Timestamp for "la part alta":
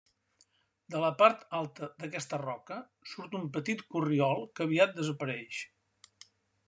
1.03-1.89